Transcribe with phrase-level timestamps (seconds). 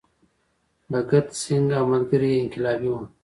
[0.91, 3.01] بهګت سینګ او ملګري یې انقلابي وو.